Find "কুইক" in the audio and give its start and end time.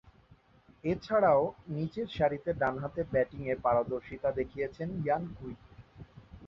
5.35-5.59